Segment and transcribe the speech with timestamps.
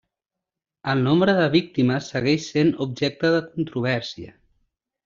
[0.93, 4.39] El nombre de víctimes segueix sent objecte de controvèrsia.